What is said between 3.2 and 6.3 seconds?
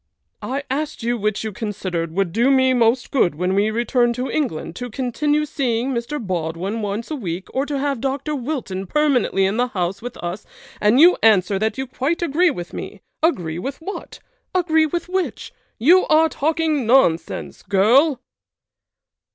when we return to England, to continue seeing Sir